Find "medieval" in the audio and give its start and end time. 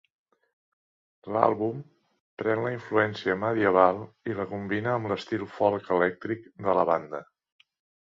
3.45-4.03